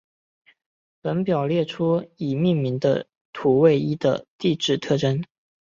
[0.99, 5.23] 本表列出已命名的土卫一的地质特征。